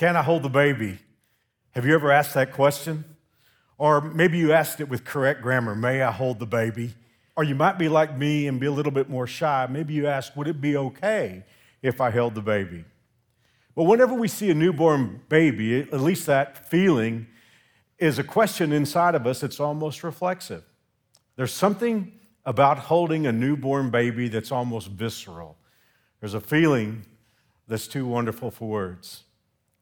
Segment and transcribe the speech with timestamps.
[0.00, 0.98] Can I hold the baby?
[1.72, 3.04] Have you ever asked that question?
[3.76, 6.94] Or maybe you asked it with correct grammar May I hold the baby?
[7.36, 9.66] Or you might be like me and be a little bit more shy.
[9.68, 11.44] Maybe you ask, Would it be okay
[11.82, 12.86] if I held the baby?
[13.76, 17.26] But whenever we see a newborn baby, at least that feeling
[17.98, 20.64] is a question inside of us that's almost reflexive.
[21.36, 22.10] There's something
[22.46, 25.58] about holding a newborn baby that's almost visceral.
[26.20, 27.04] There's a feeling
[27.68, 29.24] that's too wonderful for words.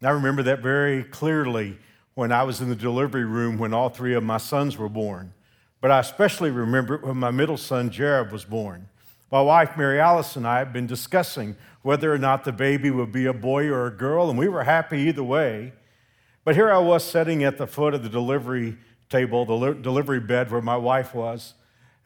[0.03, 1.77] I remember that very clearly
[2.15, 5.33] when I was in the delivery room when all three of my sons were born.
[5.81, 8.89] But I especially remember it when my middle son, Jared, was born.
[9.31, 13.13] My wife, Mary Alice, and I had been discussing whether or not the baby would
[13.13, 15.73] be a boy or a girl, and we were happy either way.
[16.45, 20.51] But here I was sitting at the foot of the delivery table, the delivery bed
[20.51, 21.55] where my wife was,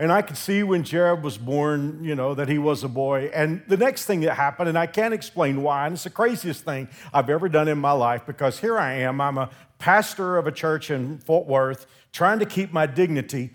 [0.02, 3.30] and I could see when Jared was born, you know, that he was a boy.
[3.32, 6.64] And the next thing that happened, and I can't explain why, and it's the craziest
[6.64, 10.48] thing I've ever done in my life because here I am, I'm a pastor of
[10.48, 13.50] a church in Fort Worth, trying to keep my dignity.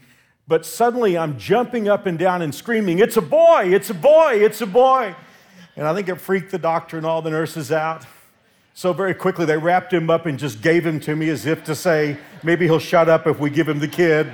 [0.47, 4.35] But suddenly I'm jumping up and down and screaming, It's a boy, it's a boy,
[4.35, 5.13] it's a boy.
[5.75, 8.05] And I think it freaked the doctor and all the nurses out.
[8.73, 11.65] So very quickly they wrapped him up and just gave him to me as if
[11.65, 14.31] to say, maybe he'll shut up if we give him the kid.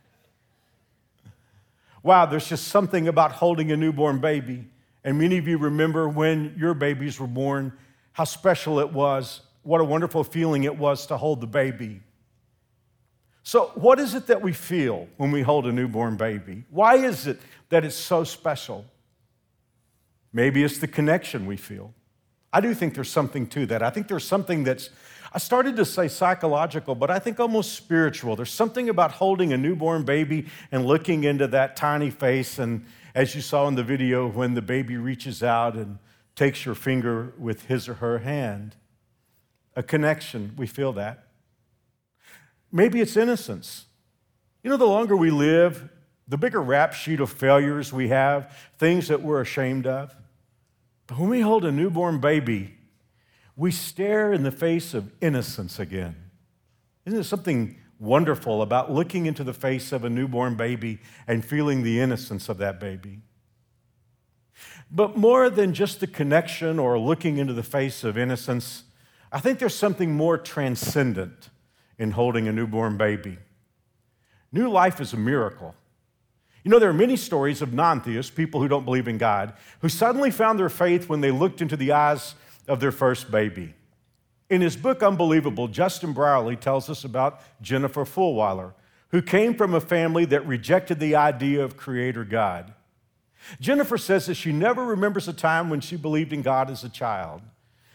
[2.05, 4.67] Wow, there's just something about holding a newborn baby.
[5.05, 7.73] And many of you remember when your babies were born,
[8.13, 12.03] how special it was, what a wonderful feeling it was to hold the baby.
[13.43, 16.65] So, what is it that we feel when we hold a newborn baby?
[16.71, 18.85] Why is it that it's so special?
[20.31, 21.95] Maybe it's the connection we feel.
[22.53, 23.83] I do think there's something to that.
[23.83, 24.91] I think there's something that's
[25.35, 28.37] I started to say psychological, but I think almost spiritual.
[28.37, 32.61] There's something about holding a newborn baby and looking into that tiny face.
[32.61, 32.87] And
[33.17, 35.99] as you saw in the video, when the baby reaches out and
[36.37, 38.77] takes your finger with his or her hand,
[39.75, 41.27] a connection, we feel that.
[42.71, 43.87] Maybe it's innocence.
[44.63, 45.89] You know, the longer we live,
[46.29, 50.15] the bigger rap sheet of failures we have, things that we're ashamed of.
[51.09, 52.74] But when we hold a newborn baby,
[53.57, 56.17] we stare in the face of innocence again.
[57.05, 61.83] Isn't there something wonderful about looking into the face of a newborn baby and feeling
[61.83, 63.21] the innocence of that baby?
[64.91, 68.85] But more than just the connection or looking into the face of innocence,
[69.33, 71.51] I think there's something more transcendent
[71.99, 73.39] in holding a newborn baby.
[74.53, 75.75] New life is a miracle.
[76.63, 79.53] You know, there are many stories of non theists, people who don't believe in God,
[79.81, 82.35] who suddenly found their faith when they looked into the eyes
[82.69, 83.75] of their first baby.
[84.51, 88.73] In his book, Unbelievable, Justin Brierley tells us about Jennifer Fulwiler,
[89.09, 92.75] who came from a family that rejected the idea of Creator God.
[93.61, 96.89] Jennifer says that she never remembers a time when she believed in God as a
[96.89, 97.43] child.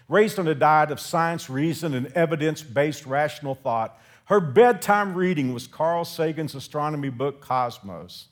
[0.07, 5.53] Raised on a diet of science, reason, and evidence based rational thought, her bedtime reading
[5.53, 8.28] was Carl Sagan's astronomy book, Cosmos.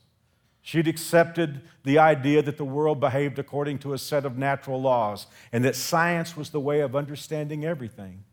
[0.67, 5.27] She'd accepted the idea that the world behaved according to a set of natural laws
[5.53, 8.25] and that science was the way of understanding everything.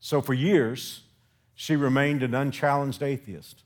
[0.00, 1.02] So for years,
[1.54, 3.62] she remained an unchallenged atheist.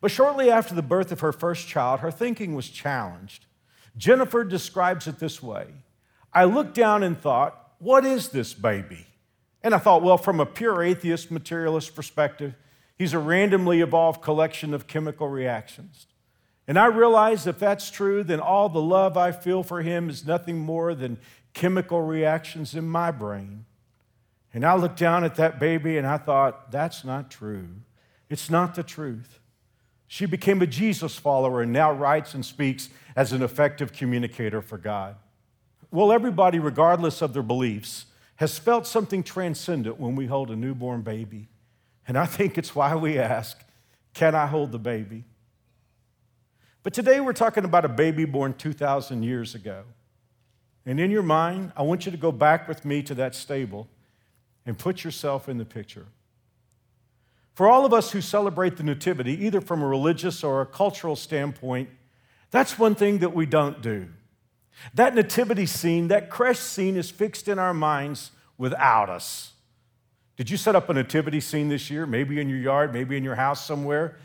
[0.00, 3.46] But shortly after the birth of her first child, her thinking was challenged.
[3.96, 5.66] Jennifer describes it this way
[6.32, 9.04] I looked down and thought, what is this baby?
[9.64, 12.54] And I thought, well, from a pure atheist materialist perspective,
[12.96, 16.06] he's a randomly evolved collection of chemical reactions.
[16.70, 20.24] And I realize if that's true, then all the love I feel for him is
[20.24, 21.18] nothing more than
[21.52, 23.64] chemical reactions in my brain.
[24.54, 27.66] And I looked down at that baby and I thought, that's not true.
[28.28, 29.40] It's not the truth.
[30.06, 34.78] She became a Jesus follower and now writes and speaks as an effective communicator for
[34.78, 35.16] God.
[35.90, 38.06] Well, everybody, regardless of their beliefs,
[38.36, 41.48] has felt something transcendent when we hold a newborn baby.
[42.06, 43.60] And I think it's why we ask,
[44.14, 45.24] Can I hold the baby?
[46.82, 49.84] But today we're talking about a baby born 2,000 years ago.
[50.86, 53.86] And in your mind, I want you to go back with me to that stable
[54.64, 56.06] and put yourself in the picture.
[57.54, 61.16] For all of us who celebrate the Nativity, either from a religious or a cultural
[61.16, 61.90] standpoint,
[62.50, 64.08] that's one thing that we don't do.
[64.94, 69.52] That nativity scene, that creche scene is fixed in our minds without us.
[70.36, 72.06] Did you set up a nativity scene this year?
[72.06, 74.16] Maybe in your yard, maybe in your house somewhere?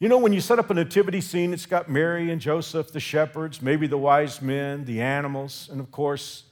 [0.00, 3.00] You know, when you set up a nativity scene, it's got Mary and Joseph, the
[3.00, 6.44] shepherds, maybe the wise men, the animals, and of course,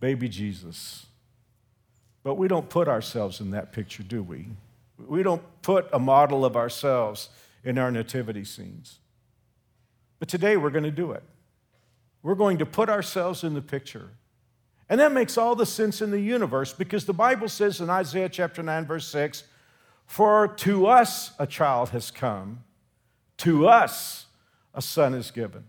[0.00, 1.04] baby Jesus.
[2.22, 4.46] But we don't put ourselves in that picture, do we?
[5.06, 7.28] We don't put a model of ourselves
[7.62, 8.98] in our nativity scenes.
[10.18, 11.22] But today we're going to do it.
[12.22, 14.08] We're going to put ourselves in the picture.
[14.88, 18.30] And that makes all the sense in the universe because the Bible says in Isaiah
[18.30, 19.44] chapter 9, verse 6
[20.06, 22.64] For to us a child has come,
[23.38, 24.26] to us
[24.74, 25.64] a son is given.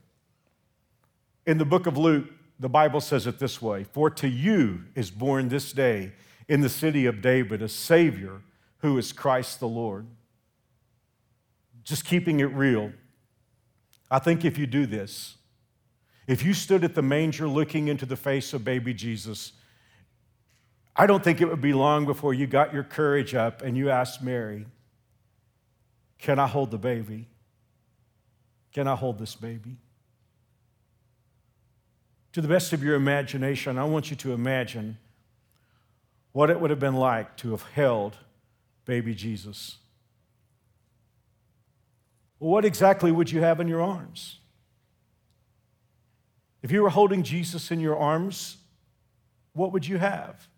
[1.46, 2.26] In the book of Luke,
[2.60, 6.14] the Bible says it this way For to you is born this day
[6.48, 8.42] in the city of David a Savior
[8.80, 10.06] who is Christ the Lord.
[11.84, 12.92] Just keeping it real.
[14.10, 15.36] I think if you do this,
[16.28, 19.54] if you stood at the manger looking into the face of baby Jesus,
[20.96, 23.90] I don't think it would be long before you got your courage up and you
[23.90, 24.66] asked Mary,
[26.18, 27.28] Can I hold the baby?
[28.76, 29.78] Can I hold this baby?
[32.34, 34.98] To the best of your imagination, I want you to imagine
[36.34, 38.18] what it would have been like to have held
[38.84, 39.78] baby Jesus.
[42.38, 44.40] What exactly would you have in your arms?
[46.62, 48.58] If you were holding Jesus in your arms,
[49.54, 50.50] what would you have?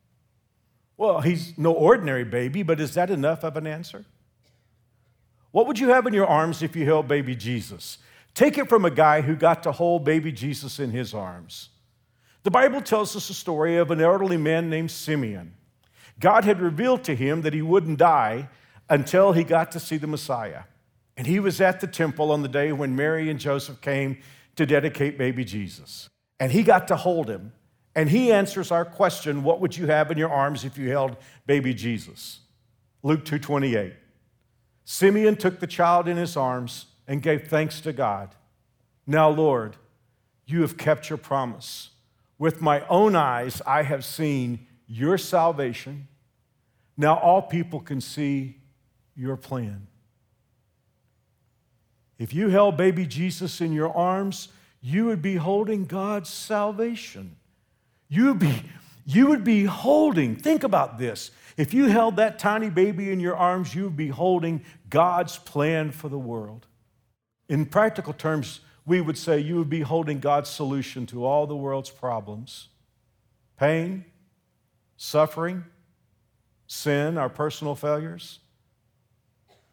[0.98, 4.06] Well, he's no ordinary baby, but is that enough of an answer?
[5.52, 7.98] What would you have in your arms if you held baby Jesus?
[8.34, 11.70] Take it from a guy who got to hold baby Jesus in his arms.
[12.44, 15.54] The Bible tells us a story of an elderly man named Simeon.
[16.20, 18.50] God had revealed to him that he wouldn't die
[18.90, 20.64] until he got to see the Messiah.
[21.18, 24.20] And he was at the temple on the day when Mary and Joseph came
[24.56, 26.10] to dedicate baby Jesus.
[26.40, 27.54] And he got to hold him.
[27.96, 31.18] And he answers our question, what would you have in your arms if you held
[31.48, 32.42] baby Jesus?
[33.02, 33.94] Luke 2:28.
[34.90, 38.34] Simeon took the child in his arms and gave thanks to God.
[39.06, 39.76] Now, Lord,
[40.46, 41.90] you have kept your promise.
[42.40, 46.08] With my own eyes, I have seen your salvation.
[46.96, 48.62] Now all people can see
[49.14, 49.88] your plan.
[52.18, 54.48] If you held baby Jesus in your arms,
[54.80, 57.36] you would be holding God's salvation.
[58.08, 58.64] You would be,
[59.10, 61.32] you would be holding, think about this.
[61.56, 65.92] If you held that tiny baby in your arms, you would be holding God's plan
[65.92, 66.68] for the world.
[67.48, 71.56] In practical terms, we would say you would be holding God's solution to all the
[71.56, 72.68] world's problems
[73.58, 74.04] pain,
[74.98, 75.64] suffering,
[76.68, 78.40] sin, our personal failures,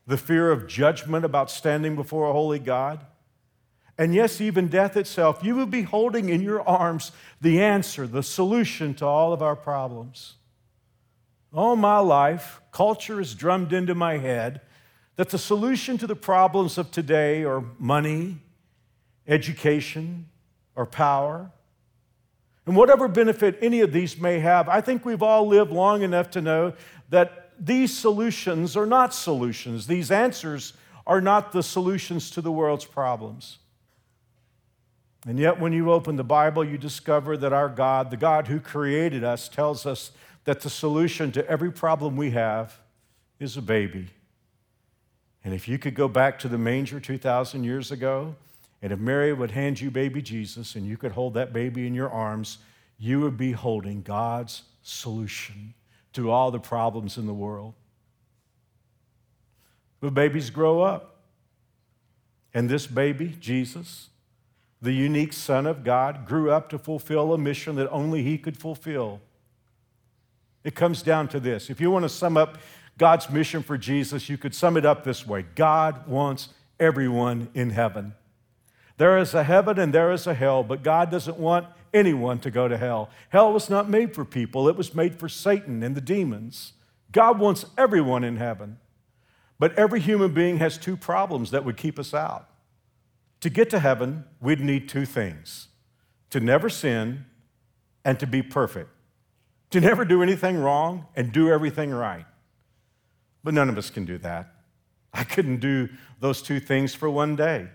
[0.07, 3.05] the fear of judgment about standing before a holy God,
[3.97, 8.23] and yes, even death itself, you would be holding in your arms the answer, the
[8.23, 10.35] solution to all of our problems.
[11.53, 14.61] All my life, culture has drummed into my head
[15.17, 18.39] that the solution to the problems of today are money,
[19.29, 20.29] education,
[20.75, 21.53] or power.
[22.67, 26.31] And whatever benefit any of these may have, I think we've all lived long enough
[26.31, 26.73] to know
[27.11, 29.87] that these solutions are not solutions.
[29.87, 30.73] These answers
[31.07, 33.59] are not the solutions to the world's problems.
[35.27, 38.61] And yet, when you open the Bible, you discover that our God, the God who
[38.61, 40.13] created us, tells us
[40.45, 42.79] that the solution to every problem we have
[43.41, 44.09] is a baby.
[45.43, 48.35] And if you could go back to the manger 2,000 years ago
[48.85, 51.95] and if Mary would hand you baby Jesus and you could hold that baby in
[51.95, 52.59] your arms,
[52.99, 55.73] you would be holding God's solution
[56.13, 57.73] to all the problems in the world.
[60.01, 61.17] But babies grow up.
[62.53, 64.11] And this baby, Jesus,
[64.85, 68.57] the unique Son of God, grew up to fulfill a mission that only He could
[68.57, 69.21] fulfill.
[70.63, 71.71] It comes down to this.
[71.71, 72.59] If you want to sum up
[72.99, 77.71] God's mission for Jesus, you could sum it up this way God wants everyone in
[77.71, 78.15] heaven.
[78.97, 82.51] There is a heaven and there is a hell, but God doesn't want anyone to
[82.51, 83.11] go to hell.
[83.31, 86.75] Hell was not made for people, it was made for Satan and the demons.
[87.11, 88.79] God wants everyone in heaven.
[89.59, 92.49] But every human being has two problems that would keep us out.
[93.45, 95.69] To get to heaven, we'd need two things
[96.31, 97.27] to never sin
[98.03, 98.89] and to be perfect,
[99.69, 102.25] to never do anything wrong and do everything right.
[103.43, 104.51] But none of us can do that.
[105.13, 107.69] I couldn't do those two things for one day.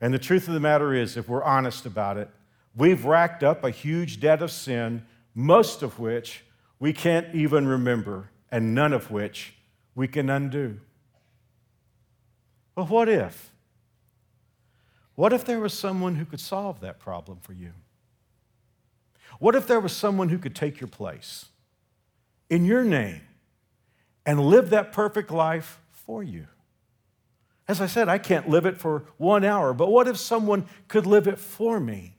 [0.00, 2.28] And the truth of the matter is, if we're honest about it,
[2.74, 6.42] we've racked up a huge debt of sin, most of which
[6.80, 9.54] we can't even remember, and none of which
[9.94, 10.80] we can undo.
[12.74, 13.52] But what if?
[15.18, 17.72] What if there was someone who could solve that problem for you?
[19.40, 21.46] What if there was someone who could take your place?
[22.50, 23.20] in your name
[24.24, 26.46] and live that perfect life for you.
[27.66, 31.06] As I said, I can't live it for one hour, but what if someone could
[31.06, 32.14] live it for me?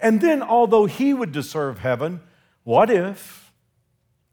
[0.00, 2.20] And then, although he would deserve heaven,
[2.64, 3.52] what if,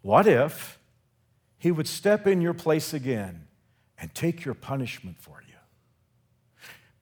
[0.01, 0.79] what if
[1.57, 3.47] he would step in your place again
[3.97, 5.44] and take your punishment for you?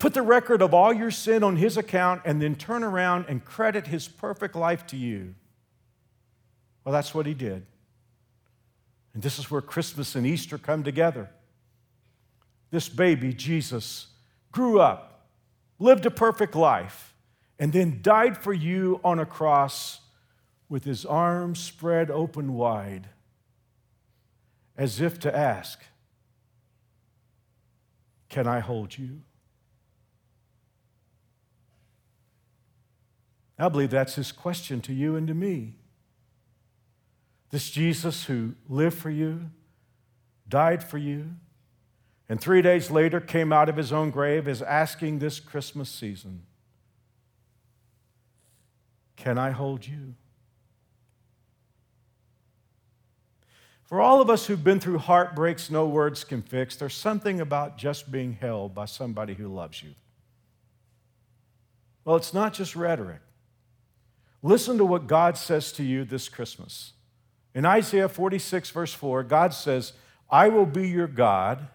[0.03, 3.45] Put the record of all your sin on his account and then turn around and
[3.45, 5.33] credit his perfect life to you.
[6.83, 7.65] Well, that's what he did.
[9.13, 11.29] And this is where Christmas and Easter come together.
[12.69, 14.07] This baby, Jesus,
[14.51, 15.29] grew up,
[15.79, 17.15] lived a perfect life,
[17.57, 20.01] and then died for you on a cross
[20.67, 23.07] with his arms spread open wide,
[24.75, 25.81] as if to ask,
[28.27, 29.21] Can I hold you?
[33.63, 35.75] I believe that's his question to you and to me.
[37.49, 39.51] This Jesus who lived for you,
[40.49, 41.29] died for you,
[42.27, 46.41] and three days later came out of his own grave is asking this Christmas season
[49.15, 50.15] Can I hold you?
[53.85, 57.77] For all of us who've been through heartbreaks no words can fix, there's something about
[57.77, 59.91] just being held by somebody who loves you.
[62.03, 63.21] Well, it's not just rhetoric.
[64.43, 66.91] Listen to what God says to you this Christmas.
[67.55, 69.93] In Isaiah 46, verse 4, God says,
[70.29, 71.67] I will be your God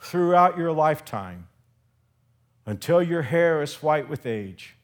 [0.00, 1.46] throughout your lifetime
[2.66, 4.74] until your hair is white with age.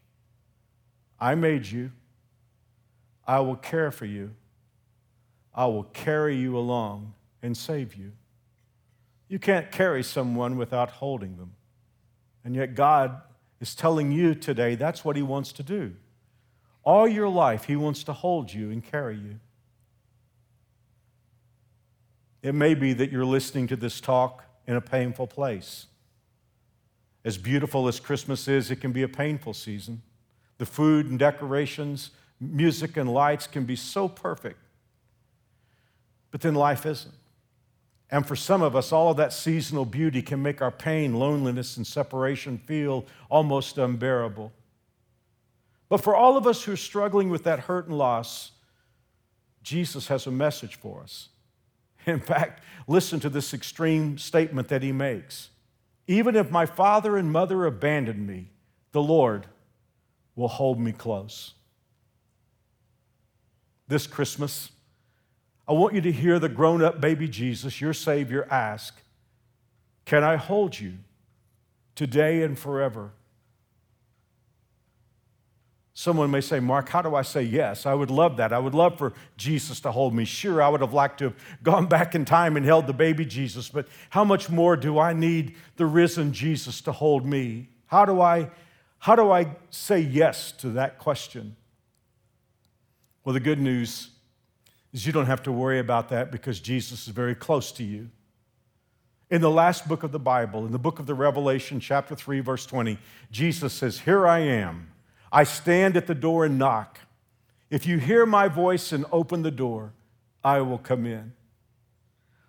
[1.19, 1.91] I made you.
[3.27, 4.33] I will care for you.
[5.53, 8.13] I will carry you along and save you.
[9.29, 11.55] You can't carry someone without holding them.
[12.45, 13.21] And yet, God
[13.61, 15.95] is telling you today that's what He wants to do.
[16.87, 19.41] All your life, He wants to hold you and carry you.
[22.43, 25.87] It may be that you're listening to this talk in a painful place.
[27.25, 30.01] As beautiful as Christmas is, it can be a painful season.
[30.59, 34.61] The food and decorations, music and lights can be so perfect.
[36.31, 37.15] But then life isn't.
[38.13, 41.77] And for some of us, all of that seasonal beauty can make our pain, loneliness,
[41.77, 44.53] and separation feel almost unbearable.
[45.89, 48.53] But for all of us who are struggling with that hurt and loss,
[49.63, 51.29] Jesus has a message for us.
[52.07, 55.51] In fact, listen to this extreme statement that he makes
[56.07, 58.51] Even if my father and mother abandon me,
[58.93, 59.47] the Lord
[60.35, 61.55] will hold me close.
[63.89, 64.71] This Christmas,
[65.67, 69.01] I want you to hear the grown up baby Jesus, your Savior, ask
[70.05, 70.95] Can I hold you
[71.95, 73.13] today and forever?
[75.99, 77.87] Someone may say, Mark, how do I say yes?
[77.87, 78.53] I would love that.
[78.53, 80.27] I would love for Jesus to hold me.
[80.27, 83.25] Sure, I would have liked to have gone back in time and held the baby
[83.25, 87.71] Jesus, but how much more do I need the risen Jesus to hold me?
[87.87, 88.51] How do I,
[88.99, 91.57] how do I say yes to that question?
[93.25, 94.11] Well, the good news
[94.93, 98.11] is you don't have to worry about that because Jesus is very close to you.
[99.31, 102.41] In the last book of the Bible, in the book of the Revelation, chapter 3,
[102.41, 102.99] verse 20,
[103.31, 104.89] Jesus says, Here I am.
[105.37, 106.99] I stand at the door and knock.
[107.69, 109.93] If you hear my voice and open the door,
[110.43, 111.35] I will come in.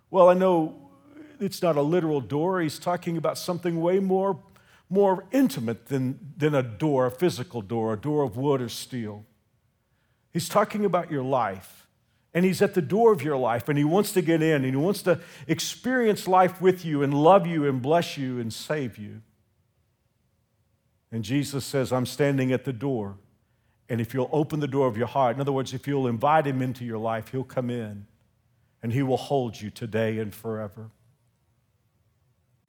[0.10, 0.90] Well, I know
[1.38, 2.62] it's not a literal door.
[2.62, 4.40] He's talking about something way more,
[4.90, 9.26] more intimate than, than a door, a physical door, a door of wood or steel.
[10.32, 11.88] He's talking about your life.
[12.34, 14.66] And he's at the door of your life and he wants to get in and
[14.66, 18.98] he wants to experience life with you and love you and bless you and save
[18.98, 19.24] you.
[21.12, 23.18] And Jesus says, I'm standing at the door.
[23.90, 26.46] And if you'll open the door of your heart, in other words, if you'll invite
[26.46, 28.06] him into your life, he'll come in
[28.84, 30.92] and he will hold you today and forever.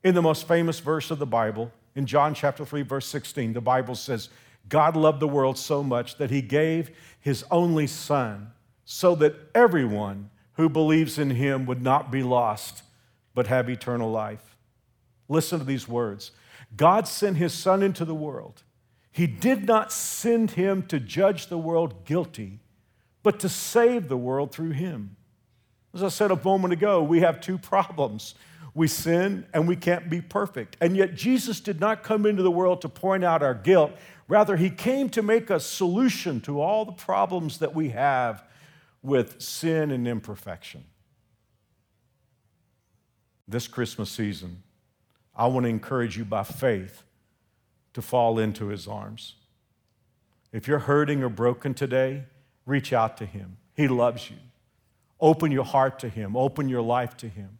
[0.04, 3.60] In the most famous verse of the Bible, in John chapter 3, verse 16, the
[3.60, 4.28] Bible says,
[4.68, 6.90] God loved the world so much that he gave
[7.20, 8.52] his only Son
[8.84, 12.82] so that everyone who believes in him would not be lost,
[13.34, 14.56] but have eternal life.
[15.28, 16.32] Listen to these words
[16.76, 18.62] God sent his Son into the world.
[19.10, 22.60] He did not send him to judge the world guilty,
[23.22, 25.16] but to save the world through him.
[25.94, 28.34] As I said a moment ago, we have two problems.
[28.74, 30.76] We sin and we can't be perfect.
[30.80, 33.92] And yet, Jesus did not come into the world to point out our guilt.
[34.28, 38.44] Rather, he came to make a solution to all the problems that we have
[39.02, 40.84] with sin and imperfection.
[43.48, 44.62] This Christmas season,
[45.38, 47.04] I want to encourage you by faith
[47.94, 49.36] to fall into his arms.
[50.52, 52.24] If you're hurting or broken today,
[52.66, 53.56] reach out to him.
[53.74, 54.36] He loves you.
[55.20, 57.58] Open your heart to Him, open your life to Him.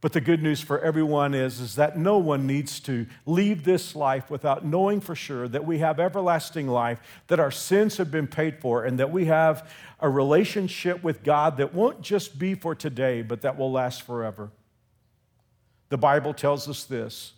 [0.00, 3.96] But the good news for everyone is, is that no one needs to leave this
[3.96, 8.26] life without knowing for sure that we have everlasting life, that our sins have been
[8.26, 12.74] paid for, and that we have a relationship with God that won't just be for
[12.74, 14.50] today, but that will last forever.
[15.88, 17.32] The Bible tells us this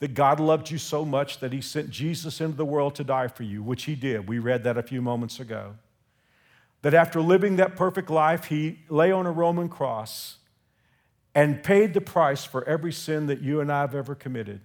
[0.00, 3.26] that God loved you so much that he sent Jesus into the world to die
[3.26, 4.28] for you, which he did.
[4.28, 5.74] We read that a few moments ago.
[6.82, 10.36] That after living that perfect life, he lay on a Roman cross
[11.34, 14.60] and paid the price for every sin that you and I have ever committed.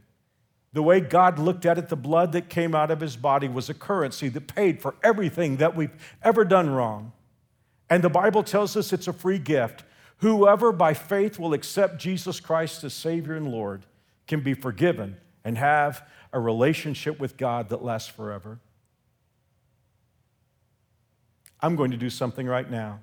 [0.74, 3.70] The way God looked at it, the blood that came out of his body was
[3.70, 7.12] a currency that paid for everything that we've ever done wrong.
[7.90, 9.84] And the Bible tells us it's a free gift.
[10.24, 13.86] Whoever by faith will accept Jesus Christ as Savior and Lord
[14.26, 18.62] can be forgiven and have a relationship with God that lasts forever.
[21.60, 23.02] I'm going to do something right now.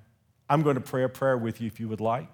[0.49, 2.27] I'm going to pray a prayer with you if you would like.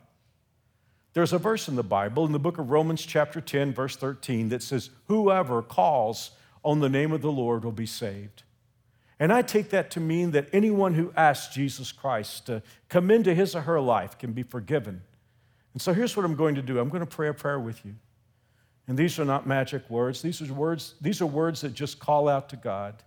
[1.14, 4.50] There's a verse in the Bible, in the book of Romans, chapter 10, verse 13,
[4.50, 6.30] that says, Whoever calls
[6.64, 8.44] on the name of the Lord will be saved.
[9.18, 13.34] And I take that to mean that anyone who asks Jesus Christ to come into
[13.34, 15.02] his or her life can be forgiven.
[15.72, 17.84] And so here's what I'm going to do I'm going to pray a prayer with
[17.84, 17.94] you.
[18.88, 20.22] And these are not magic words.
[20.22, 23.02] These are words, these are words that just call out to God.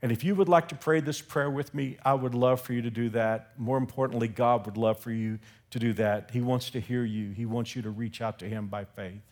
[0.00, 2.72] And if you would like to pray this prayer with me, I would love for
[2.72, 3.52] you to do that.
[3.56, 5.38] More importantly, God would love for you
[5.70, 6.30] to do that.
[6.32, 9.22] He wants to hear you, He wants you to reach out to Him by faith.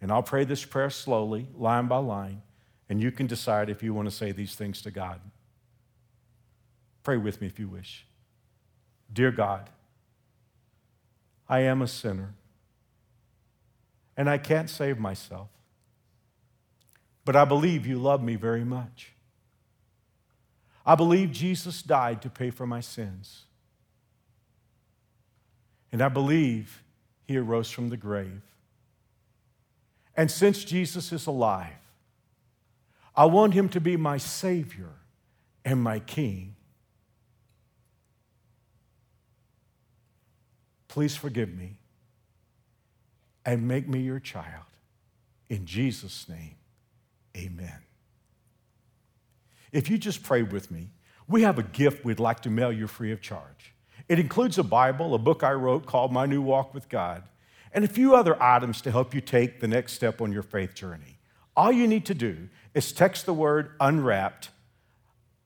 [0.00, 2.42] And I'll pray this prayer slowly, line by line,
[2.88, 5.20] and you can decide if you want to say these things to God.
[7.02, 8.06] Pray with me if you wish.
[9.12, 9.70] Dear God,
[11.48, 12.34] I am a sinner
[14.16, 15.48] and I can't save myself.
[17.24, 19.12] But I believe you love me very much.
[20.84, 23.44] I believe Jesus died to pay for my sins.
[25.92, 26.82] And I believe
[27.26, 28.40] he arose from the grave.
[30.16, 31.68] And since Jesus is alive,
[33.18, 34.92] I want him to be my Savior
[35.64, 36.54] and my King.
[40.86, 41.78] Please forgive me
[43.44, 44.66] and make me your child.
[45.50, 46.54] In Jesus' name,
[47.36, 47.82] amen.
[49.72, 50.90] If you just pray with me,
[51.26, 53.74] we have a gift we'd like to mail you free of charge.
[54.08, 57.24] It includes a Bible, a book I wrote called My New Walk with God,
[57.72, 60.72] and a few other items to help you take the next step on your faith
[60.72, 61.17] journey.
[61.58, 64.50] All you need to do is text the word unwrapped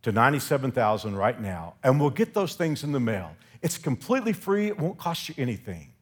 [0.03, 3.35] to 97,000 right now, and we'll get those things in the mail.
[3.63, 5.95] It's completely free, it won't cost you anything.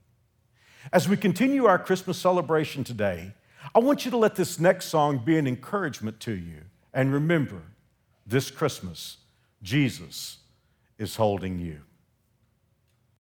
[0.92, 3.34] As we continue our Christmas celebration today,
[3.72, 6.62] I want you to let this next song be an encouragement to you.
[6.92, 7.62] And remember,
[8.26, 9.18] this Christmas,
[9.62, 10.38] Jesus
[10.98, 11.82] is holding you.